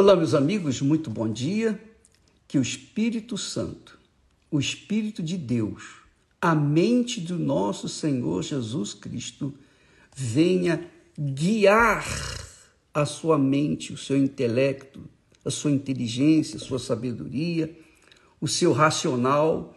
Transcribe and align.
Olá, 0.00 0.14
meus 0.14 0.32
amigos, 0.32 0.80
muito 0.80 1.10
bom 1.10 1.28
dia. 1.28 1.76
Que 2.46 2.56
o 2.56 2.62
Espírito 2.62 3.36
Santo, 3.36 3.98
o 4.48 4.60
Espírito 4.60 5.20
de 5.20 5.36
Deus, 5.36 5.96
a 6.40 6.54
mente 6.54 7.20
do 7.20 7.36
nosso 7.36 7.88
Senhor 7.88 8.44
Jesus 8.44 8.94
Cristo 8.94 9.52
venha 10.14 10.88
guiar 11.18 12.06
a 12.94 13.04
sua 13.04 13.36
mente, 13.36 13.92
o 13.92 13.96
seu 13.96 14.16
intelecto, 14.16 15.02
a 15.44 15.50
sua 15.50 15.72
inteligência, 15.72 16.58
a 16.58 16.60
sua 16.60 16.78
sabedoria, 16.78 17.76
o 18.40 18.46
seu 18.46 18.72
racional, 18.72 19.76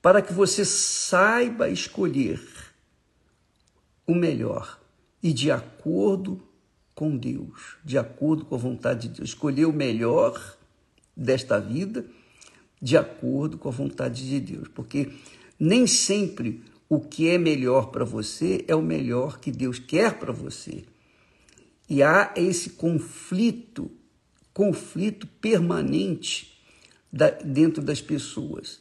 para 0.00 0.22
que 0.22 0.32
você 0.32 0.64
saiba 0.64 1.68
escolher 1.68 2.40
o 4.06 4.14
melhor 4.14 4.80
e 5.20 5.32
de 5.32 5.50
acordo 5.50 6.47
com 6.98 7.16
Deus, 7.16 7.76
de 7.84 7.96
acordo 7.96 8.44
com 8.44 8.56
a 8.56 8.58
vontade 8.58 9.06
de 9.06 9.18
Deus. 9.18 9.28
Escolher 9.28 9.66
o 9.66 9.72
melhor 9.72 10.58
desta 11.16 11.60
vida 11.60 12.04
de 12.82 12.96
acordo 12.96 13.56
com 13.56 13.68
a 13.68 13.72
vontade 13.72 14.28
de 14.28 14.40
Deus, 14.40 14.66
porque 14.74 15.12
nem 15.60 15.86
sempre 15.86 16.60
o 16.88 16.98
que 16.98 17.28
é 17.28 17.38
melhor 17.38 17.92
para 17.92 18.04
você 18.04 18.64
é 18.66 18.74
o 18.74 18.82
melhor 18.82 19.38
que 19.38 19.52
Deus 19.52 19.78
quer 19.78 20.18
para 20.18 20.32
você. 20.32 20.86
E 21.88 22.02
há 22.02 22.32
esse 22.34 22.70
conflito, 22.70 23.88
conflito 24.52 25.28
permanente 25.40 26.60
dentro 27.44 27.80
das 27.80 28.00
pessoas. 28.00 28.80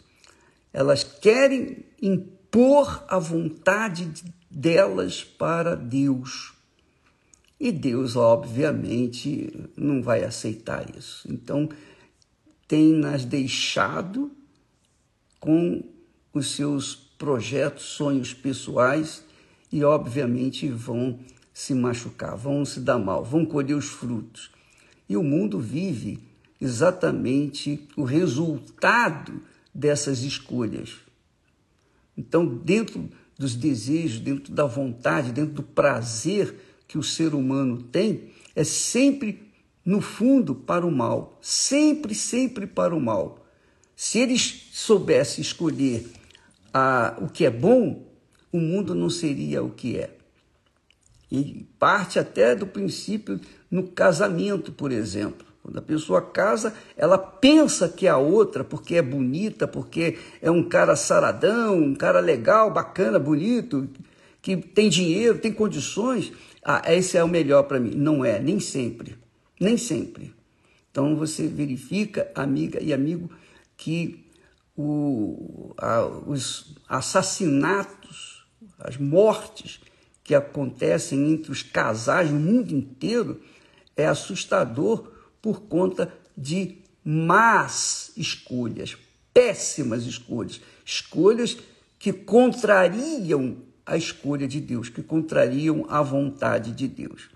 Elas 0.74 1.04
querem 1.04 1.86
impor 2.02 3.06
a 3.08 3.20
vontade 3.20 4.12
delas 4.50 5.24
para 5.24 5.76
Deus 5.76 6.57
e 7.60 7.72
Deus, 7.72 8.16
obviamente, 8.16 9.52
não 9.76 10.02
vai 10.02 10.24
aceitar 10.24 10.86
isso. 10.96 11.28
Então, 11.32 11.68
tem 12.68 12.94
nas 12.94 13.26
deixado 13.26 14.32
com 15.40 15.84
os 16.34 16.52
seus 16.52 16.96
projetos, 16.96 17.84
sonhos 17.84 18.34
pessoais 18.34 19.24
e, 19.72 19.84
obviamente, 19.84 20.70
vão 20.70 21.20
se 21.52 21.74
machucar, 21.74 22.36
vão 22.36 22.64
se 22.64 22.80
dar 22.80 23.00
mal, 23.00 23.26
vão 23.26 23.44
colher 23.44 23.76
os 23.76 23.88
frutos. 23.88 24.52
E 25.10 25.18
o 25.18 25.24
mundo 25.24 25.60
vive 25.60 26.20
exatamente 26.62 27.88
o 27.96 28.04
resultado 28.04 29.42
dessas 29.74 30.20
escolhas. 30.20 30.96
Então, 32.16 32.46
dentro 32.46 33.10
dos 33.38 33.56
desejos, 33.56 34.20
dentro 34.20 34.54
da 34.54 34.66
vontade, 34.66 35.32
dentro 35.32 35.56
do 35.56 35.64
prazer 35.64 36.67
que 36.88 36.98
o 36.98 37.04
ser 37.04 37.34
humano 37.34 37.82
tem 37.82 38.32
é 38.56 38.64
sempre, 38.64 39.52
no 39.86 40.02
fundo, 40.02 40.56
para 40.56 40.86
o 40.86 40.92
mal. 40.92 41.38
Sempre, 41.42 42.16
sempre 42.16 42.66
para 42.66 42.96
o 42.96 43.00
mal. 43.00 43.46
Se 43.96 44.20
eles 44.20 44.70
soubessem 44.72 45.42
escolher 45.42 46.08
a, 46.74 47.18
o 47.22 47.28
que 47.28 47.46
é 47.46 47.50
bom, 47.50 48.06
o 48.52 48.60
mundo 48.60 48.96
não 48.96 49.10
seria 49.10 49.64
o 49.64 49.70
que 49.70 49.98
é. 49.98 50.16
E 51.32 51.68
parte 51.78 52.18
até 52.18 52.56
do 52.56 52.66
princípio 52.66 53.40
no 53.70 53.84
casamento, 53.84 54.72
por 54.72 54.92
exemplo. 54.92 55.46
Quando 55.62 55.80
a 55.80 55.82
pessoa 55.82 56.22
casa, 56.22 56.74
ela 56.96 57.18
pensa 57.18 57.90
que 57.90 58.08
a 58.08 58.18
outra, 58.18 58.64
porque 58.64 58.96
é 58.96 59.02
bonita, 59.02 59.68
porque 59.68 60.18
é 60.42 60.50
um 60.50 60.64
cara 60.64 60.96
saradão, 60.96 61.78
um 61.78 61.94
cara 61.94 62.22
legal, 62.22 62.72
bacana, 62.72 63.20
bonito, 63.20 63.90
que 64.42 64.56
tem 64.56 64.88
dinheiro, 64.88 65.40
tem 65.40 65.52
condições 65.52 66.32
ah, 66.70 66.82
esse 66.94 67.18
é 67.18 67.24
o 67.24 67.30
melhor 67.30 67.64
para 67.64 67.80
mim. 67.80 67.92
Não 67.96 68.26
é, 68.26 68.42
nem 68.42 68.60
sempre. 68.60 69.16
Nem 69.58 69.78
sempre. 69.78 70.36
Então 70.92 71.16
você 71.16 71.48
verifica, 71.48 72.30
amiga 72.36 72.84
e 72.84 72.92
amigo, 72.92 73.32
que 73.78 74.26
o, 74.76 75.74
a, 75.78 76.06
os 76.06 76.76
assassinatos, 76.90 78.46
as 78.78 78.98
mortes 78.98 79.80
que 80.22 80.36
acontecem 80.36 81.32
entre 81.32 81.54
os 81.54 81.64
casais 81.64 82.30
no 82.30 82.40
mundo 82.40 82.74
inteiro 82.74 83.40
é 83.96 84.06
assustador 84.06 85.10
por 85.42 85.62
conta 85.62 86.14
de 86.38 86.80
más 87.02 88.12
escolhas, 88.18 88.98
péssimas 89.34 90.04
escolhas, 90.04 90.60
escolhas 90.86 91.58
que 91.98 92.12
contrariam 92.12 93.56
a 93.88 93.96
escolha 93.96 94.46
de 94.46 94.60
Deus, 94.60 94.90
que 94.90 95.02
contrariam 95.02 95.86
a 95.90 96.02
vontade 96.02 96.74
de 96.74 96.88
Deus. 96.90 97.30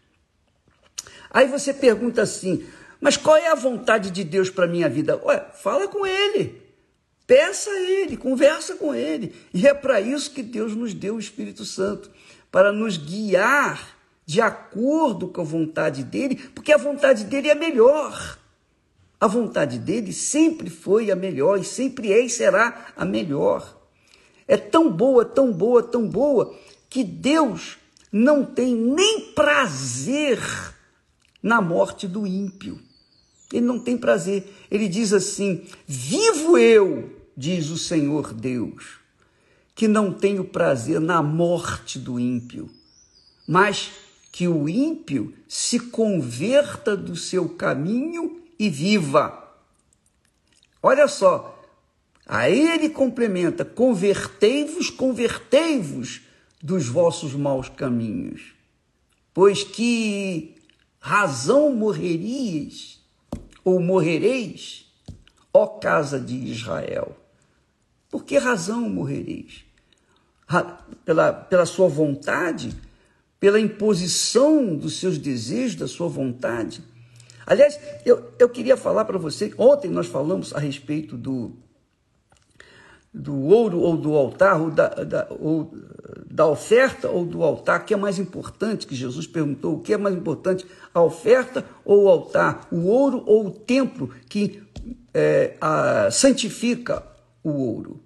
Aí 1.31 1.47
você 1.47 1.73
pergunta 1.73 2.22
assim: 2.22 2.66
mas 3.00 3.16
qual 3.16 3.38
é 3.38 3.47
a 3.47 3.56
vontade 3.56 4.12
de 4.12 4.23
Deus 4.25 4.50
para 4.50 4.67
minha 4.67 4.90
vida? 4.90 5.19
Ué, 5.23 5.47
fala 5.53 5.88
com 5.88 6.06
Ele, 6.06 6.61
peça 7.25 7.69
a 7.69 7.79
Ele, 7.79 8.17
conversa 8.17 8.75
com 8.75 8.94
Ele. 8.94 9.34
E 9.53 9.66
é 9.66 9.73
para 9.73 10.01
isso 10.01 10.31
que 10.31 10.44
Deus 10.44 10.75
nos 10.75 10.94
deu 10.94 11.16
o 11.16 11.19
Espírito 11.19 11.63
Santo 11.63 12.11
para 12.51 12.73
nos 12.73 12.97
guiar 12.97 13.97
de 14.25 14.41
acordo 14.41 15.29
com 15.29 15.41
a 15.41 15.45
vontade 15.45 16.03
dele, 16.03 16.35
porque 16.53 16.73
a 16.73 16.78
vontade 16.78 17.23
dele 17.23 17.50
é 17.50 17.56
melhor. 17.56 18.38
A 19.19 19.28
vontade 19.28 19.79
dele 19.79 20.11
sempre 20.11 20.69
foi 20.69 21.11
a 21.11 21.16
melhor 21.16 21.59
e 21.59 21.63
sempre 21.63 22.11
é 22.11 22.19
e 22.19 22.29
será 22.29 22.88
a 22.95 23.06
melhor 23.06 23.80
é 24.51 24.57
tão 24.57 24.91
boa, 24.91 25.23
tão 25.23 25.50
boa, 25.50 25.81
tão 25.81 26.06
boa, 26.06 26.53
que 26.89 27.06
Deus 27.06 27.78
não 28.12 28.44
tem 28.44 28.75
nem 28.75 29.31
prazer 29.31 30.41
na 31.41 31.62
morte 31.62 32.06
do 32.06 32.28
ímpio. 32.28 32.78
Ele 33.53 33.66
não 33.66 33.79
tem 33.79 33.97
prazer. 33.97 34.53
Ele 34.69 34.90
diz 34.90 35.13
assim: 35.13 35.66
Vivo 35.88 36.57
eu, 36.57 37.17
diz 37.35 37.69
o 37.69 37.78
Senhor 37.78 38.34
Deus, 38.34 38.97
que 39.73 39.88
não 39.88 40.13
tenho 40.13 40.44
prazer 40.44 41.00
na 41.00 41.23
morte 41.23 41.97
do 41.97 42.19
ímpio, 42.19 42.69
mas 43.47 43.90
que 44.34 44.50
o 44.50 44.67
ímpio 44.67 45.34
se 45.47 45.79
converta 45.79 46.97
do 46.97 47.16
seu 47.16 47.47
caminho 47.47 48.41
e 48.59 48.69
viva. 48.69 49.50
Olha 50.84 51.07
só, 51.07 51.60
Aí 52.31 52.71
ele 52.71 52.89
complementa: 52.89 53.65
convertei-vos, 53.65 54.89
convertei-vos 54.89 56.21
dos 56.63 56.87
vossos 56.87 57.33
maus 57.33 57.67
caminhos, 57.67 58.53
pois 59.33 59.65
que 59.65 60.55
razão 60.97 61.75
morrerias 61.75 63.01
ou 63.65 63.81
morrereis, 63.81 64.89
ó 65.53 65.67
casa 65.67 66.17
de 66.17 66.37
Israel? 66.37 67.17
Por 68.09 68.23
que 68.23 68.37
razão 68.37 68.89
morrereis? 68.89 69.65
Pela, 71.03 71.33
pela 71.33 71.65
sua 71.65 71.89
vontade? 71.89 72.73
Pela 73.41 73.59
imposição 73.59 74.73
dos 74.77 74.99
seus 74.99 75.17
desejos, 75.17 75.75
da 75.75 75.87
sua 75.87 76.07
vontade? 76.07 76.81
Aliás, 77.45 77.77
eu, 78.05 78.31
eu 78.39 78.47
queria 78.47 78.77
falar 78.77 79.03
para 79.03 79.17
você, 79.17 79.53
ontem 79.57 79.89
nós 79.89 80.07
falamos 80.07 80.53
a 80.53 80.59
respeito 80.59 81.17
do, 81.17 81.57
do 83.13 83.35
ouro 83.41 83.79
ou 83.79 83.97
do 83.97 84.16
altar, 84.16 84.61
ou 84.61 84.72
da, 84.72 84.88
da, 84.88 85.27
ou 85.29 85.73
da 86.29 86.47
oferta 86.47 87.09
ou 87.09 87.25
do 87.25 87.44
altar, 87.44 87.85
que 87.85 87.94
é 87.94 87.97
mais 87.97 88.17
importante? 88.17 88.88
Que 88.88 88.95
Jesus 88.95 89.27
perguntou: 89.27 89.75
o 89.75 89.79
que 89.79 89.94
é 89.94 89.97
mais 89.97 90.16
importante, 90.16 90.66
a 90.94 91.01
oferta 91.01 91.66
ou 91.83 92.03
o 92.03 92.09
altar? 92.09 92.67
O 92.72 92.88
ouro 92.88 93.23
ou 93.25 93.47
o 93.47 93.51
templo 93.51 94.13
que 94.29 94.63
é, 95.13 95.57
a, 95.59 96.09
santifica 96.09 97.03
o 97.44 97.51
ouro? 97.51 98.01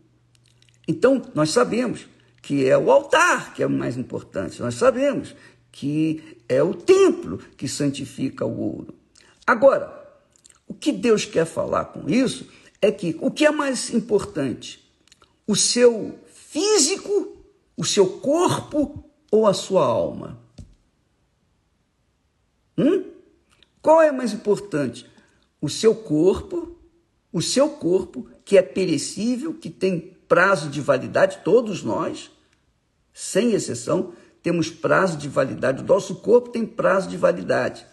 Então, 0.88 1.22
nós 1.34 1.52
sabemos 1.52 2.08
que 2.42 2.68
é 2.68 2.78
o 2.78 2.92
altar 2.92 3.54
que 3.54 3.64
é 3.64 3.68
o 3.68 3.70
mais 3.70 3.98
importante, 3.98 4.62
nós 4.62 4.76
sabemos 4.76 5.36
que 5.72 6.38
é 6.48 6.64
o 6.64 6.74
templo 6.74 7.40
que 7.58 7.68
santifica 7.68 8.46
o 8.46 8.60
ouro. 8.60 8.94
Agora, 9.46 9.92
o 10.68 10.74
que 10.74 10.92
Deus 10.92 11.26
quer 11.26 11.46
falar 11.46 11.86
com 11.86 12.10
isso 12.10 12.48
é 12.82 12.92
que 12.92 13.18
o 13.20 13.30
que 13.30 13.46
é 13.46 13.52
mais 13.52 13.94
importante? 13.94 14.85
O 15.48 15.56
seu 15.56 16.20
físico, 16.26 17.38
o 17.78 17.84
seu 17.84 18.20
corpo 18.20 19.04
ou 19.32 19.46
a 19.46 19.54
sua 19.54 19.86
alma? 19.86 20.40
Hum? 22.78 23.12
Qual 23.82 24.02
é 24.02 24.12
mais 24.12 24.34
importante? 24.34 25.10
O 25.62 25.70
seu 25.70 25.96
corpo, 25.96 26.78
o 27.32 27.42
seu 27.42 27.70
corpo, 27.70 28.28
que 28.44 28.58
é 28.58 28.62
perecível, 28.62 29.54
que 29.54 29.70
tem 29.70 30.16
prazo 30.28 30.70
de 30.70 30.82
validade, 30.82 31.42
todos 31.44 31.84
nós, 31.84 32.32
sem 33.14 33.54
exceção, 33.54 34.14
temos 34.42 34.70
prazo 34.70 35.18
de 35.18 35.30
validade. 35.30 35.84
O 35.84 35.86
nosso 35.86 36.16
corpo 36.16 36.50
tem 36.50 36.66
prazo 36.66 37.10
de 37.10 37.18
validade. 37.18 37.86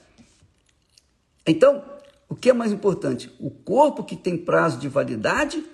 Então, 1.46 1.82
o 2.28 2.34
que 2.34 2.50
é 2.50 2.52
mais 2.52 2.72
importante? 2.72 3.30
O 3.38 3.50
corpo 3.50 4.04
que 4.04 4.16
tem 4.16 4.36
prazo 4.36 4.78
de 4.78 4.88
validade 4.88 5.64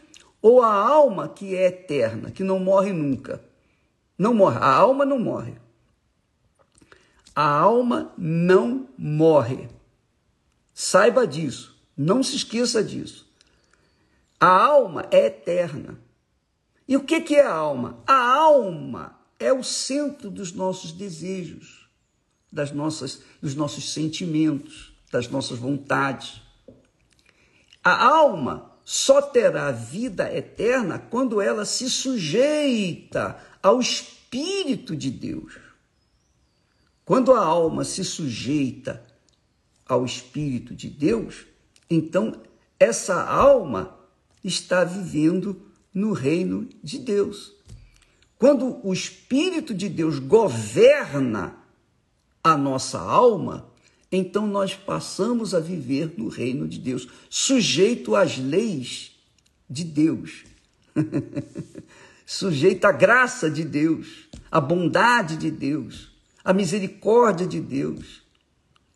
ou 0.40 0.62
a 0.62 0.72
alma 0.72 1.28
que 1.28 1.54
é 1.54 1.66
eterna, 1.66 2.30
que 2.30 2.42
não 2.42 2.58
morre 2.58 2.92
nunca. 2.92 3.42
Não 4.16 4.34
morre, 4.34 4.58
a 4.58 4.72
alma 4.72 5.04
não 5.04 5.18
morre. 5.18 5.54
A 7.34 7.48
alma 7.48 8.12
não 8.16 8.88
morre. 8.96 9.68
Saiba 10.74 11.26
disso, 11.26 11.76
não 11.96 12.22
se 12.22 12.36
esqueça 12.36 12.82
disso. 12.82 13.28
A 14.40 14.48
alma 14.48 15.06
é 15.10 15.26
eterna. 15.26 15.98
E 16.86 16.96
o 16.96 17.04
que 17.04 17.34
é 17.34 17.42
a 17.42 17.52
alma? 17.52 18.02
A 18.06 18.16
alma 18.16 19.18
é 19.38 19.52
o 19.52 19.62
centro 19.62 20.30
dos 20.30 20.52
nossos 20.52 20.92
desejos, 20.92 21.88
das 22.50 22.72
nossas, 22.72 23.22
dos 23.42 23.54
nossos 23.54 23.92
sentimentos, 23.92 24.92
das 25.12 25.28
nossas 25.28 25.58
vontades. 25.58 26.40
A 27.84 28.06
alma 28.06 28.67
só 28.90 29.20
terá 29.20 29.70
vida 29.70 30.34
eterna 30.34 30.98
quando 30.98 31.42
ela 31.42 31.66
se 31.66 31.90
sujeita 31.90 33.38
ao 33.62 33.80
Espírito 33.80 34.96
de 34.96 35.10
Deus. 35.10 35.58
Quando 37.04 37.34
a 37.34 37.44
alma 37.44 37.84
se 37.84 38.02
sujeita 38.02 39.04
ao 39.86 40.06
Espírito 40.06 40.74
de 40.74 40.88
Deus, 40.88 41.44
então 41.90 42.40
essa 42.80 43.22
alma 43.22 43.94
está 44.42 44.84
vivendo 44.84 45.70
no 45.92 46.14
reino 46.14 46.66
de 46.82 46.98
Deus. 46.98 47.52
Quando 48.38 48.80
o 48.82 48.90
Espírito 48.90 49.74
de 49.74 49.90
Deus 49.90 50.18
governa 50.18 51.58
a 52.42 52.56
nossa 52.56 52.98
alma, 52.98 53.70
então 54.10 54.46
nós 54.46 54.74
passamos 54.74 55.54
a 55.54 55.60
viver 55.60 56.14
no 56.16 56.28
reino 56.28 56.66
de 56.66 56.78
Deus, 56.78 57.08
sujeito 57.28 58.16
às 58.16 58.38
leis 58.38 59.12
de 59.68 59.84
Deus, 59.84 60.44
sujeito 62.24 62.86
à 62.86 62.92
graça 62.92 63.50
de 63.50 63.64
Deus, 63.64 64.28
à 64.50 64.60
bondade 64.60 65.36
de 65.36 65.50
Deus, 65.50 66.10
à 66.44 66.52
misericórdia 66.52 67.46
de 67.46 67.60
Deus 67.60 68.28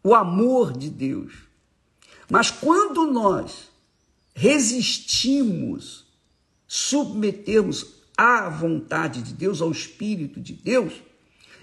o 0.03 0.15
amor 0.15 0.77
de 0.77 0.91
Deus. 0.91 1.33
Mas 2.29 2.51
quando 2.51 3.07
nós 3.07 3.71
resistimos, 4.35 6.07
submetemos 6.67 8.03
à 8.17 8.49
vontade 8.49 9.23
de 9.23 9.35
Deus, 9.35 9.61
ao 9.61 9.71
Espírito 9.71 10.41
de 10.41 10.55
Deus, 10.55 10.93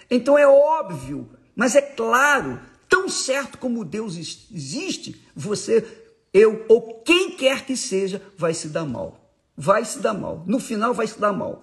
então 0.09 0.37
é 0.37 0.47
óbvio, 0.47 1.29
mas 1.55 1.75
é 1.75 1.81
claro, 1.81 2.59
tão 2.89 3.07
certo 3.07 3.59
como 3.59 3.85
Deus 3.85 4.17
existe, 4.17 5.21
você, 5.35 5.87
eu 6.33 6.65
ou 6.67 7.01
quem 7.03 7.37
quer 7.37 7.65
que 7.65 7.77
seja, 7.77 8.21
vai 8.35 8.53
se 8.53 8.67
dar 8.69 8.85
mal. 8.85 9.31
Vai 9.55 9.85
se 9.85 9.99
dar 9.99 10.13
mal. 10.13 10.43
No 10.47 10.59
final, 10.59 10.93
vai 10.93 11.05
se 11.05 11.19
dar 11.19 11.31
mal. 11.31 11.61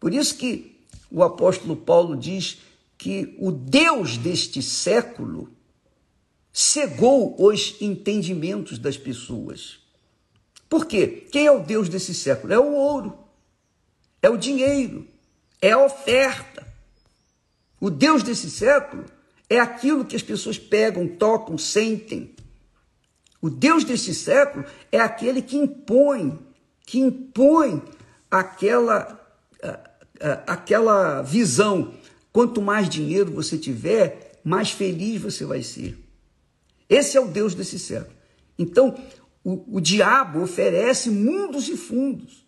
Por 0.00 0.14
isso 0.14 0.36
que 0.36 0.80
o 1.10 1.22
apóstolo 1.22 1.76
Paulo 1.76 2.16
diz 2.16 2.58
que 2.96 3.36
o 3.38 3.52
Deus 3.52 4.16
deste 4.16 4.62
século 4.62 5.52
cegou 6.52 7.36
os 7.38 7.76
entendimentos 7.80 8.78
das 8.78 8.96
pessoas. 8.96 9.78
Por 10.68 10.86
quê? 10.86 11.26
Quem 11.30 11.46
é 11.46 11.52
o 11.52 11.62
Deus 11.62 11.88
desse 11.88 12.14
século? 12.14 12.52
É 12.52 12.58
o 12.58 12.72
ouro, 12.72 13.18
é 14.22 14.30
o 14.30 14.36
dinheiro, 14.36 15.06
é 15.60 15.72
a 15.72 15.84
oferta. 15.84 16.66
O 17.80 17.90
Deus 17.90 18.22
desse 18.22 18.50
século 18.50 19.04
é 19.50 19.60
aquilo 19.60 20.04
que 20.04 20.16
as 20.16 20.22
pessoas 20.22 20.58
pegam, 20.58 21.06
tocam, 21.06 21.58
sentem. 21.58 22.34
O 23.42 23.50
Deus 23.50 23.84
desse 23.84 24.14
século 24.14 24.64
é 24.90 25.00
aquele 25.00 25.42
que 25.42 25.56
impõe, 25.56 26.38
que 26.86 26.98
impõe 27.00 27.82
aquela, 28.30 29.20
aquela 30.46 31.20
visão 31.20 31.92
Quanto 32.32 32.62
mais 32.62 32.88
dinheiro 32.88 33.32
você 33.32 33.58
tiver, 33.58 34.40
mais 34.44 34.70
feliz 34.70 35.20
você 35.20 35.44
vai 35.44 35.62
ser. 35.62 35.98
Esse 36.88 37.16
é 37.16 37.20
o 37.20 37.28
Deus 37.28 37.54
desse 37.54 37.78
século. 37.78 38.14
Então, 38.58 38.96
o, 39.42 39.76
o 39.76 39.80
diabo 39.80 40.42
oferece 40.42 41.10
mundos 41.10 41.68
e 41.68 41.76
fundos. 41.76 42.44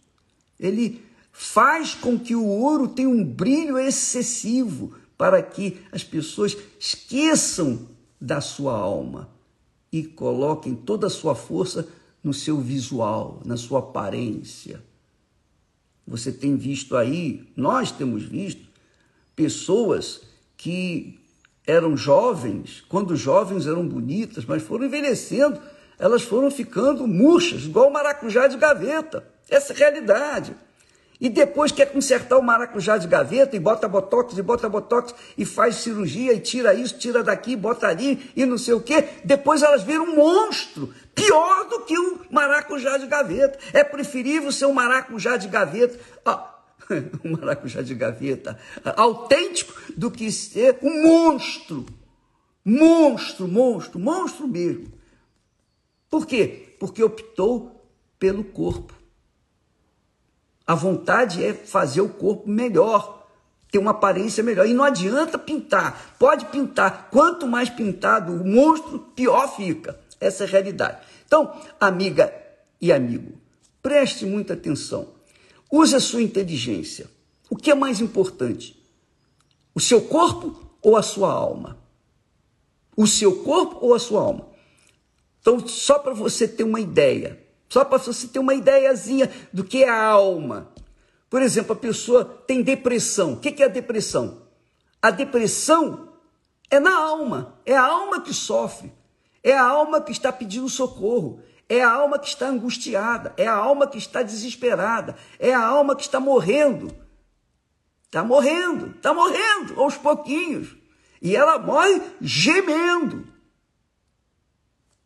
Ele 0.59 1.03
faz 1.33 1.95
com 1.95 2.19
que 2.19 2.35
o 2.35 2.47
ouro 2.47 2.89
tenha 2.89 3.09
um 3.09 3.25
brilho 3.25 3.79
excessivo 3.79 4.95
para 5.23 5.41
que 5.41 5.81
as 5.93 6.03
pessoas 6.03 6.57
esqueçam 6.81 7.87
da 8.21 8.41
sua 8.41 8.77
alma 8.77 9.29
e 9.93 10.03
coloquem 10.03 10.75
toda 10.75 11.07
a 11.07 11.11
sua 11.11 11.37
força 11.37 11.87
no 12.25 12.35
seu 12.35 12.61
visual, 12.61 13.41
na 13.45 13.57
sua 13.57 13.79
aparência. 13.79 14.83
Você 16.05 16.33
tem 16.33 16.57
visto 16.57 16.97
aí, 16.97 17.49
nós 17.57 17.93
temos 17.93 18.25
visto, 18.25 18.67
pessoas 19.37 20.23
que 20.57 21.21
eram 21.65 21.97
jovens, 21.97 22.83
quando 22.89 23.15
jovens 23.15 23.69
eram 23.69 23.87
bonitas, 23.87 24.45
mas 24.45 24.61
foram 24.61 24.87
envelhecendo, 24.87 25.63
elas 26.01 26.23
foram 26.23 26.51
ficando 26.51 27.07
murchas, 27.07 27.63
igual 27.63 27.93
maracujá 27.93 28.49
de 28.49 28.57
gaveta. 28.57 29.25
Essa 29.49 29.73
é 29.73 29.77
a 29.77 29.79
realidade. 29.79 30.57
E 31.20 31.29
depois 31.29 31.70
quer 31.70 31.93
consertar 31.93 32.37
o 32.37 32.43
maracujá 32.43 32.99
de 32.99 33.06
gaveta 33.06 33.55
e 33.55 33.61
bota 33.61 33.87
botox 33.87 34.37
e 34.37 34.43
bota 34.43 34.69
botox 34.69 35.14
e 35.38 35.44
faz 35.44 35.76
cirurgia 35.76 36.32
e 36.32 36.41
tira 36.41 36.75
isso, 36.75 36.99
tira 36.99 37.23
daqui, 37.23 37.55
bota 37.55 37.87
ali 37.87 38.31
e 38.35 38.44
não 38.44 38.59
sei 38.59 38.75
o 38.75 38.81
quê. 38.81 39.09
Depois 39.25 39.62
elas 39.62 39.85
viram 39.85 40.05
um 40.05 40.17
monstro, 40.17 40.93
pior 41.14 41.69
do 41.69 41.81
que 41.82 41.97
o 41.97 42.26
maracujá 42.31 42.99
de 42.99 43.06
gaveta. 43.06 43.59
É 43.73 43.85
preferível 43.85 44.50
ser 44.50 44.67
um 44.67 44.73
maracujá 44.73 45.37
de 45.37 45.47
gaveta. 45.47 45.99
Ah, 46.25 46.59
um 47.25 47.32
maracujá 47.32 47.82
de 47.82 47.94
gaveta 47.94 48.58
autêntico 48.97 49.73
do 49.97 50.11
que 50.11 50.31
ser 50.32 50.79
um 50.82 51.03
monstro. 51.03 51.87
Monstro, 52.65 53.49
monstro, 53.49 53.99
monstro 53.99 54.47
mesmo. 54.47 54.93
Por 56.08 56.26
quê? 56.26 56.76
Porque 56.79 57.03
optou 57.03 57.88
pelo 58.19 58.44
corpo. 58.44 59.02
A 60.67 60.75
vontade 60.75 61.44
é 61.44 61.53
fazer 61.53 62.00
o 62.00 62.09
corpo 62.09 62.49
melhor, 62.49 63.29
ter 63.70 63.79
uma 63.79 63.91
aparência 63.93 64.43
melhor. 64.43 64.67
E 64.67 64.75
não 64.75 64.85
adianta 64.85 65.38
pintar. 65.38 66.14
Pode 66.19 66.44
pintar. 66.47 67.09
Quanto 67.11 67.47
mais 67.47 67.69
pintado 67.69 68.32
o 68.32 68.44
monstro, 68.44 68.99
pior 69.14 69.55
fica. 69.56 69.99
Essa 70.20 70.44
é 70.44 70.47
a 70.47 70.50
realidade. 70.50 70.99
Então, 71.26 71.59
amiga 71.81 72.32
e 72.81 72.93
amigo, 72.93 73.32
preste 73.82 74.25
muita 74.25 74.53
atenção. 74.55 75.09
Use 75.70 75.97
a 75.97 76.00
sua 76.00 76.23
inteligência. 76.23 77.11
O 77.49 77.56
que 77.56 77.70
é 77.70 77.75
mais 77.75 78.00
importante? 78.00 78.81
O 79.75 79.81
seu 79.81 80.03
corpo 80.03 80.70
ou 80.81 80.97
a 80.97 81.03
sua 81.03 81.32
alma? 81.32 81.79
O 82.97 83.06
seu 83.06 83.43
corpo 83.43 83.79
ou 83.81 83.94
a 83.94 83.99
sua 83.99 84.20
alma? 84.20 84.49
Então, 85.41 85.67
só 85.67 85.99
para 85.99 86.12
você 86.12 86.47
ter 86.47 86.62
uma 86.62 86.81
ideia, 86.81 87.42
só 87.72 87.86
para 87.86 87.96
você 87.96 88.29
ter 88.29 88.38
uma 88.38 88.52
ideiazinha 88.52 89.32
do 89.50 89.64
que 89.64 89.82
é 89.82 89.88
a 89.88 90.05
alma. 90.05 90.70
Por 91.31 91.41
exemplo, 91.41 91.72
a 91.72 91.76
pessoa 91.76 92.22
tem 92.22 92.60
depressão. 92.60 93.32
O 93.32 93.41
que 93.41 93.62
é 93.62 93.64
a 93.64 93.69
depressão? 93.70 94.43
A 95.00 95.10
depressão 95.10 96.12
é 96.70 96.79
na 96.79 96.94
alma, 96.94 97.58
é 97.64 97.74
a 97.74 97.82
alma 97.82 98.20
que 98.20 98.34
sofre, 98.34 98.93
é 99.43 99.56
a 99.56 99.64
alma 99.64 100.02
que 100.02 100.12
está 100.12 100.31
pedindo 100.31 100.69
socorro, 100.69 101.41
é 101.67 101.82
a 101.82 101.91
alma 101.91 102.19
que 102.19 102.29
está 102.29 102.46
angustiada, 102.46 103.32
é 103.38 103.46
a 103.46 103.55
alma 103.55 103.86
que 103.86 103.96
está 103.96 104.22
desesperada, 104.22 105.17
é 105.38 105.55
a 105.55 105.67
alma 105.67 105.96
que 105.96 106.02
está 106.02 106.20
morrendo. 106.20 106.94
Está 108.05 108.22
morrendo, 108.22 108.91
está 108.91 109.14
morrendo 109.14 109.81
aos 109.81 109.96
pouquinhos. 109.96 110.76
E 111.22 111.34
ela 111.34 111.58
morre 111.58 112.02
gemendo. 112.20 113.26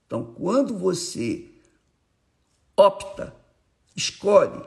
Então, 0.04 0.34
quando 0.36 0.76
você 0.76 1.52
opta, 2.76 3.34
escolhe 3.94 4.62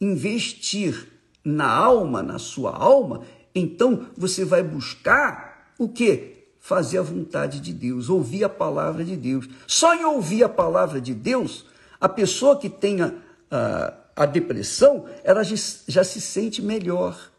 investir 0.00 1.08
na 1.44 1.70
alma, 1.70 2.22
na 2.22 2.38
sua 2.38 2.74
alma, 2.74 3.22
então 3.54 4.06
você 4.16 4.44
vai 4.44 4.62
buscar 4.62 5.72
o 5.78 5.88
quê? 5.88 6.32
fazer 6.62 6.98
a 6.98 7.02
vontade 7.02 7.58
de 7.58 7.72
Deus, 7.72 8.08
ouvir 8.08 8.44
a 8.44 8.48
palavra 8.48 9.04
de 9.04 9.16
Deus. 9.16 9.48
Só 9.66 9.96
em 9.96 10.04
ouvir 10.04 10.44
a 10.44 10.48
palavra 10.48 11.00
de 11.00 11.12
Deus, 11.12 11.66
a 12.00 12.08
pessoa 12.08 12.56
que 12.56 12.70
tenha 12.70 13.16
a, 13.50 13.94
a 14.14 14.26
depressão, 14.26 15.06
ela 15.24 15.42
já 15.42 16.04
se 16.04 16.20
sente 16.20 16.62
melhor. 16.62 17.32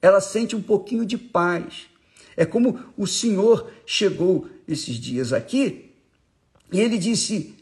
Ela 0.00 0.20
sente 0.20 0.54
um 0.54 0.62
pouquinho 0.62 1.04
de 1.04 1.18
paz. 1.18 1.88
É 2.36 2.46
como 2.46 2.78
o 2.96 3.04
Senhor 3.04 3.68
chegou 3.84 4.48
esses 4.66 4.94
dias 4.94 5.32
aqui 5.32 5.90
e 6.70 6.80
ele 6.80 6.98
disse: 6.98 7.56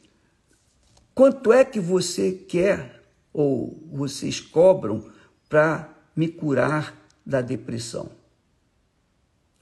Quanto 1.21 1.53
é 1.53 1.67
que 1.67 1.79
você 1.79 2.33
quer 2.33 3.03
ou 3.31 3.79
vocês 3.93 4.41
cobram 4.41 5.05
para 5.51 5.95
me 6.17 6.29
curar 6.29 6.97
da 7.27 7.43
depressão? 7.43 8.11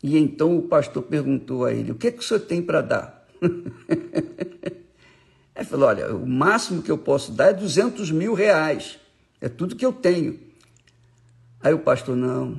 E 0.00 0.17
então 0.17 0.57
o 0.57 0.69
pastor 0.69 1.03
perguntou 1.03 1.65
a 1.65 1.73
ele: 1.73 1.91
O 1.91 1.97
que, 1.97 2.07
é 2.07 2.12
que 2.12 2.21
o 2.21 2.23
senhor 2.23 2.38
tem 2.38 2.62
para 2.62 2.81
dar? 2.81 3.27
ele 3.43 3.75
falou: 5.65 5.88
Olha, 5.88 6.15
o 6.15 6.25
máximo 6.25 6.81
que 6.81 6.93
eu 6.93 6.97
posso 6.97 7.33
dar 7.33 7.49
é 7.49 7.55
200 7.55 8.12
mil 8.12 8.35
reais. 8.35 9.00
É 9.41 9.49
tudo 9.49 9.75
que 9.75 9.85
eu 9.85 9.93
tenho. 9.93 10.38
Aí 11.61 11.75
o 11.75 11.81
pastor: 11.81 12.15
Não, 12.15 12.57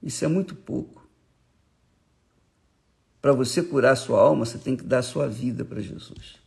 isso 0.00 0.24
é 0.24 0.28
muito 0.28 0.54
pouco. 0.54 1.04
para 3.20 3.32
você 3.32 3.64
curar 3.64 3.96
sua 3.96 4.20
alma, 4.20 4.46
você 4.46 4.58
tem 4.58 4.76
que 4.76 4.84
dar 4.84 4.98
a 4.98 5.02
sua 5.02 5.26
vida 5.26 5.64
para 5.64 5.80
Jesus. 5.80 6.37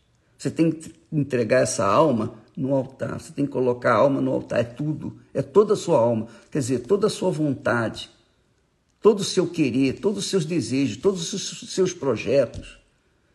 Você 0.42 0.50
tem 0.50 0.72
que 0.72 0.92
entregar 1.12 1.60
essa 1.60 1.86
alma 1.86 2.34
no 2.58 2.74
altar. 2.74 3.20
Você 3.20 3.32
tem 3.32 3.46
que 3.46 3.52
colocar 3.52 3.92
a 3.94 3.98
alma 3.98 4.20
no 4.20 4.32
altar. 4.32 4.62
É 4.62 4.64
tudo. 4.64 5.16
É 5.36 5.44
toda 5.44 5.76
a 5.76 5.78
sua 5.78 6.00
alma. 6.00 6.28
Quer 6.50 6.58
dizer, 6.58 6.80
toda 6.80 7.06
a 7.06 7.12
sua 7.12 7.30
vontade, 7.30 8.10
todo 9.00 9.20
o 9.20 9.24
seu 9.24 9.46
querer, 9.46 10.00
todos 10.00 10.24
os 10.24 10.30
seus 10.32 10.44
desejos, 10.44 10.98
todos 10.98 11.32
os 11.32 11.70
seus 11.72 11.94
projetos, 11.94 12.80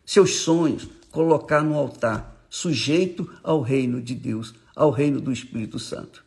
seus 0.05 0.35
sonhos, 0.35 0.85
colocar 1.09 1.63
no 1.63 1.75
altar, 1.75 2.45
sujeito 2.49 3.33
ao 3.41 3.61
reino 3.61 4.01
de 4.01 4.13
Deus, 4.13 4.53
ao 4.75 4.91
reino 4.91 5.21
do 5.21 5.31
Espírito 5.31 5.79
Santo. 5.79 6.25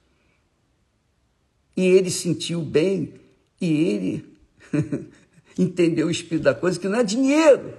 E 1.77 1.85
ele 1.85 2.11
sentiu 2.11 2.63
bem 2.63 3.21
e 3.61 3.71
ele 3.71 4.35
entendeu 5.59 6.07
o 6.07 6.11
espírito 6.11 6.45
da 6.45 6.55
coisa, 6.55 6.81
que 6.81 6.89
não 6.89 7.01
é 7.01 7.05
dinheiro. 7.05 7.75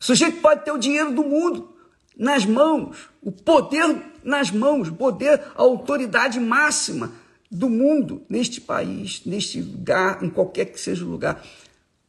O 0.00 0.04
sujeito 0.04 0.40
pode 0.40 0.64
ter 0.64 0.72
o 0.72 0.78
dinheiro 0.78 1.14
do 1.14 1.22
mundo 1.22 1.73
nas 2.16 2.44
mãos, 2.46 3.10
o 3.20 3.32
poder 3.32 4.14
nas 4.22 4.50
mãos, 4.50 4.88
o 4.88 4.94
poder, 4.94 5.40
a 5.54 5.62
autoridade 5.62 6.40
máxima 6.40 7.12
do 7.50 7.68
mundo 7.68 8.22
neste 8.28 8.60
país, 8.60 9.22
neste 9.24 9.60
lugar, 9.60 10.22
em 10.22 10.30
qualquer 10.30 10.66
que 10.66 10.80
seja 10.80 11.04
o 11.04 11.08
lugar. 11.08 11.44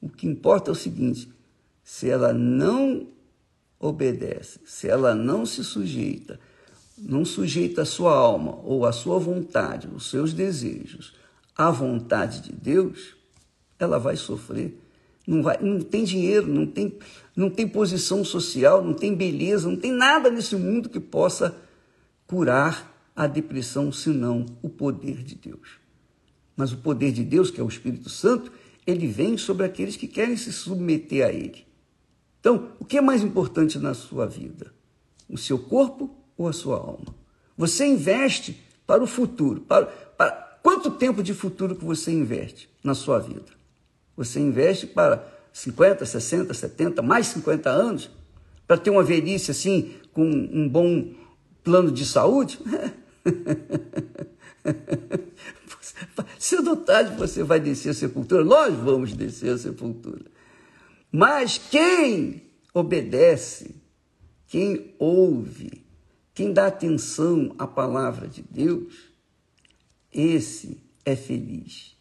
O 0.02 0.10
que 0.10 0.28
importa 0.28 0.72
é 0.72 0.74
o 0.74 0.76
seguinte: 0.76 1.30
se 1.84 2.10
ela 2.10 2.34
não 2.34 3.08
obedece, 3.80 4.60
se 4.66 4.88
ela 4.88 5.14
não 5.14 5.46
se 5.46 5.64
sujeita, 5.64 6.40
não 6.98 7.26
sujeita 7.26 7.82
a 7.82 7.86
sua 7.86 8.16
alma 8.16 8.60
ou 8.64 8.86
a 8.86 8.92
sua 8.92 9.20
vontade, 9.20 9.88
os 9.94 10.10
seus 10.10 10.34
desejos 10.34 11.14
à 11.56 11.70
vontade 11.70 12.42
de 12.42 12.52
Deus, 12.52 13.16
ela 13.78 14.00
vai 14.00 14.16
sofrer. 14.16 14.78
Não, 15.28 15.42
vai, 15.42 15.58
não 15.62 15.82
tem 15.82 16.04
dinheiro, 16.04 16.48
não 16.48 16.66
tem, 16.66 16.98
não 17.36 17.50
tem 17.50 17.68
posição 17.68 18.24
social, 18.24 18.84
não 18.84 18.94
tem 18.94 19.16
beleza, 19.16 19.70
não 19.70 19.78
tem 19.78 19.92
nada 19.92 20.30
nesse 20.30 20.56
mundo 20.56 20.90
que 20.90 21.00
possa 21.00 21.56
curar 22.28 22.94
a 23.16 23.28
depressão, 23.28 23.92
senão 23.92 24.46
o 24.62 24.70
poder 24.70 25.24
de 25.24 25.36
Deus. 25.36 25.80
Mas 26.56 26.72
o 26.72 26.78
poder 26.78 27.12
de 27.12 27.24
Deus, 27.24 27.50
que 27.50 27.60
é 27.60 27.64
o 27.64 27.68
Espírito 27.68 28.10
Santo, 28.10 28.52
ele 28.86 29.08
vem 29.08 29.38
sobre 29.38 29.66
aqueles 29.66 29.96
que 29.96 30.08
querem 30.08 30.38
se 30.38 30.54
submeter 30.54 31.26
a 31.26 31.32
ele. 31.32 31.66
Então, 32.40 32.70
o 32.80 32.86
que 32.86 32.98
é 32.98 33.02
mais 33.02 33.24
importante 33.24 33.80
na 33.80 33.94
sua 33.94 34.28
vida? 34.28 34.72
O 35.28 35.38
seu 35.38 35.58
corpo 35.58 36.16
ou 36.38 36.48
a 36.48 36.54
sua 36.54 36.78
alma? 36.78 37.16
Você 37.58 37.86
investe 37.86 38.62
para 38.86 39.04
o 39.04 39.08
futuro. 39.08 39.62
Para, 39.62 39.88
para 39.88 40.32
quanto 40.62 40.92
tempo 40.92 41.24
de 41.24 41.34
futuro 41.34 41.76
que 41.76 41.84
você 41.84 42.12
investe 42.12 42.70
na 42.84 42.94
sua 42.94 43.18
vida? 43.20 43.55
Você 44.16 44.40
investe 44.40 44.88
para 44.88 45.28
50, 45.52 46.06
60, 46.06 46.54
70, 46.54 47.02
mais 47.02 47.28
50 47.28 47.70
anos, 47.70 48.10
para 48.68 48.78
ter 48.78 48.90
uma 48.90 49.04
velhice 49.04 49.52
assim, 49.52 49.96
com 50.14 50.24
um 50.26 50.68
bom 50.68 51.14
plano 51.64 51.92
de 51.92 52.06
saúde? 52.06 52.60
Cedo 56.40 56.72
ou 56.72 56.78
tarde 56.78 57.16
você 57.18 57.44
vai 57.44 57.60
descer 57.60 57.90
a 57.90 57.94
sepultura, 57.94 58.44
nós 58.44 58.76
vamos 58.76 59.14
descer 59.14 59.54
a 59.54 59.58
sepultura. 59.58 60.26
Mas 61.12 61.58
quem 61.58 62.44
obedece, 62.74 63.76
quem 64.48 64.94
ouve, 65.00 65.86
quem 66.34 66.52
dá 66.52 66.68
atenção 66.68 67.56
à 67.58 67.66
palavra 67.66 68.28
de 68.28 68.44
Deus, 68.44 68.94
esse 70.12 70.78
é 71.06 71.16
feliz. 71.16 71.96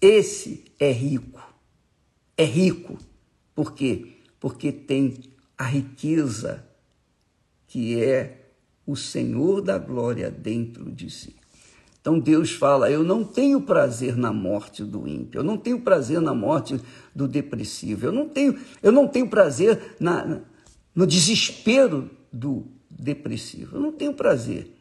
Esse 0.00 0.64
é 0.78 0.90
rico. 0.92 1.40
É 2.36 2.44
rico. 2.44 2.98
Por 3.54 3.74
quê? 3.74 4.18
Porque 4.38 4.70
tem 4.70 5.14
a 5.56 5.64
riqueza 5.64 6.64
que 7.66 8.00
é 8.00 8.52
o 8.86 8.96
Senhor 8.96 9.60
da 9.60 9.76
glória 9.76 10.30
dentro 10.30 10.90
de 10.90 11.10
si. 11.10 11.36
Então 12.00 12.18
Deus 12.18 12.52
fala: 12.52 12.90
Eu 12.90 13.02
não 13.02 13.22
tenho 13.22 13.60
prazer 13.60 14.16
na 14.16 14.32
morte 14.32 14.82
do 14.82 15.06
ímpio, 15.06 15.40
eu 15.40 15.44
não 15.44 15.58
tenho 15.58 15.80
prazer 15.80 16.20
na 16.20 16.32
morte 16.32 16.80
do 17.14 17.28
depressivo, 17.28 18.06
eu 18.06 18.12
não 18.12 18.28
tenho, 18.28 18.58
eu 18.82 18.90
não 18.90 19.06
tenho 19.06 19.28
prazer 19.28 19.96
na, 20.00 20.40
no 20.94 21.06
desespero 21.06 22.10
do 22.32 22.66
depressivo, 22.88 23.76
eu 23.76 23.80
não 23.80 23.92
tenho 23.92 24.14
prazer. 24.14 24.72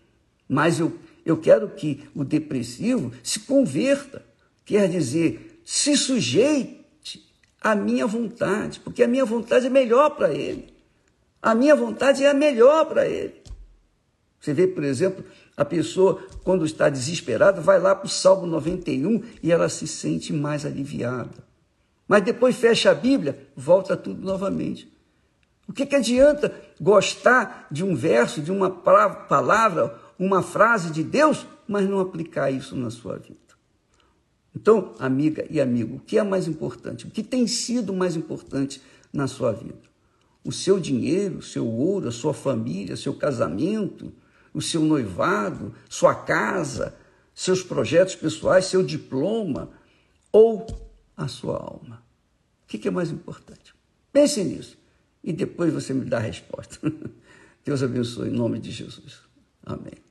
Mas 0.47 0.79
eu, 0.79 0.97
eu 1.25 1.36
quero 1.36 1.67
que 1.69 2.03
o 2.15 2.24
depressivo 2.24 3.12
se 3.21 3.41
converta. 3.41 4.25
Quer 4.67 4.89
dizer, 4.89 5.62
se 5.63 5.95
sujeite 5.95 6.86
à 7.62 7.74
minha 7.74 8.05
vontade, 8.05 8.81
porque 8.81 9.01
a 9.01 9.07
minha 9.07 9.24
vontade 9.24 9.65
é 9.65 9.69
melhor 9.69 10.09
para 10.09 10.33
ele. 10.33 10.74
A 11.41 11.55
minha 11.55 11.74
vontade 11.74 12.21
é 12.21 12.29
a 12.29 12.33
melhor 12.33 12.86
para 12.86 13.07
ele. 13.07 13.41
Você 14.41 14.53
vê, 14.53 14.67
por 14.67 14.83
exemplo, 14.83 15.24
a 15.55 15.63
pessoa, 15.63 16.21
quando 16.43 16.65
está 16.65 16.89
desesperada, 16.89 17.62
vai 17.62 17.79
lá 17.79 17.95
para 17.95 18.07
o 18.07 18.09
Salmo 18.09 18.45
91 18.45 19.24
e 19.41 19.53
ela 19.53 19.69
se 19.69 19.88
sente 19.88 20.33
mais 20.33 20.65
aliviada. 20.65 21.47
Mas 22.05 22.24
depois 22.24 22.57
fecha 22.57 22.91
a 22.91 22.93
Bíblia, 22.93 23.47
volta 23.55 23.95
tudo 23.95 24.21
novamente. 24.21 24.91
O 25.65 25.71
que, 25.71 25.86
que 25.86 25.95
adianta 25.95 26.53
gostar 26.79 27.67
de 27.71 27.86
um 27.86 27.95
verso, 27.95 28.41
de 28.41 28.51
uma 28.51 28.69
palavra, 28.69 29.97
uma 30.19 30.43
frase 30.43 30.91
de 30.91 31.03
Deus, 31.03 31.47
mas 31.65 31.88
não 31.88 32.01
aplicar 32.01 32.51
isso 32.51 32.75
na 32.75 32.89
sua 32.89 33.17
vida? 33.17 33.46
Então, 34.57 34.95
amiga 34.97 35.45
e 35.51 35.61
amigo, 35.61 35.97
o 35.97 35.99
que 35.99 36.17
é 36.17 36.23
mais 36.23 36.47
importante? 36.47 37.05
O 37.05 37.11
que 37.11 37.21
tem 37.21 37.45
sido 37.45 37.93
mais 37.93 38.15
importante 38.15 38.81
na 39.13 39.27
sua 39.27 39.51
vida? 39.51 39.77
O 40.43 40.51
seu 40.51 40.79
dinheiro, 40.79 41.37
o 41.37 41.41
seu 41.43 41.67
ouro, 41.67 42.07
a 42.07 42.11
sua 42.11 42.33
família, 42.33 42.97
seu 42.97 43.13
casamento, 43.13 44.11
o 44.51 44.59
seu 44.59 44.81
noivado, 44.81 45.75
sua 45.87 46.15
casa, 46.15 46.95
seus 47.35 47.61
projetos 47.61 48.15
pessoais, 48.15 48.65
seu 48.65 48.81
diploma 48.81 49.69
ou 50.31 50.65
a 51.15 51.27
sua 51.27 51.57
alma? 51.57 52.03
O 52.63 52.67
que 52.67 52.87
é 52.87 52.91
mais 52.91 53.11
importante? 53.11 53.75
Pense 54.11 54.43
nisso 54.43 54.75
e 55.23 55.31
depois 55.31 55.71
você 55.71 55.93
me 55.93 56.03
dá 56.03 56.17
a 56.17 56.21
resposta. 56.21 56.79
Deus 57.63 57.83
abençoe 57.83 58.29
em 58.29 58.31
nome 58.31 58.57
de 58.57 58.71
Jesus. 58.71 59.19
Amém. 59.63 60.06